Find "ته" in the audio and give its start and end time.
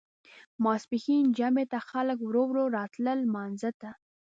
1.71-1.79, 3.81-3.89